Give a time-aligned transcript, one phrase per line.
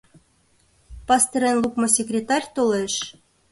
[1.07, 2.93] Пастырен лукмо секретарь толеш...